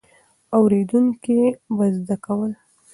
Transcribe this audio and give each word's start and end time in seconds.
اورېدونکي 0.57 1.39
به 1.75 1.85
زده 1.97 2.15
کول. 2.25 2.51